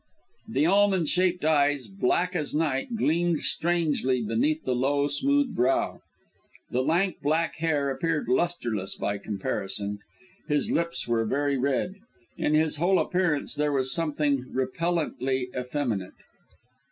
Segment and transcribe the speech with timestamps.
[0.47, 5.99] The almond shaped eyes, black as night, gleamed strangely beneath the low, smooth brow.
[6.71, 9.99] The lank black hair appeared lustreless by comparison.
[10.47, 11.97] His lips were very red.
[12.35, 16.13] In his whole appearance there was something repellently effeminate.